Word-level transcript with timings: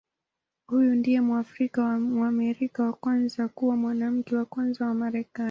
Huyu 0.67 0.95
ndiye 0.95 1.21
Mwafrika-Mwamerika 1.21 2.83
wa 2.83 2.93
kwanza 2.93 3.47
kuwa 3.47 3.75
Mwanamke 3.75 4.35
wa 4.35 4.45
Kwanza 4.45 4.85
wa 4.85 4.93
Marekani. 4.93 5.39